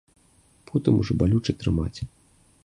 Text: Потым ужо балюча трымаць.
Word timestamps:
Потым 0.69 0.97
ужо 1.03 1.17
балюча 1.19 1.57
трымаць. 1.65 1.99